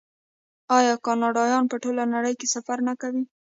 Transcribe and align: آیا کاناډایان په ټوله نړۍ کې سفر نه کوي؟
آیا 0.77 0.93
کاناډایان 1.05 1.63
په 1.71 1.75
ټوله 1.83 2.03
نړۍ 2.15 2.33
کې 2.39 2.47
سفر 2.55 2.77
نه 2.87 2.93
کوي؟ 3.01 3.23